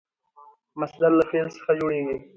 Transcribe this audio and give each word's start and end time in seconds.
مصدر 0.79 1.11
له 1.19 1.23
فعل 1.29 1.47
څخه 1.57 1.71
جوړیږي. 1.79 2.17